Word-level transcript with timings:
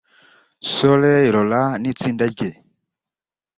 Soleil 0.73 1.27
Laurent 1.33 1.73
n’itsinda 1.81 2.25
rye 2.33 2.51